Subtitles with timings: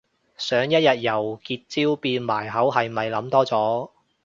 [0.35, 3.91] 想一日由結焦變埋口係咪諗多咗